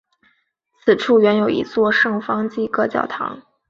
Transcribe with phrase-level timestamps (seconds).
[0.79, 3.39] 此处原有一座圣方济各教堂。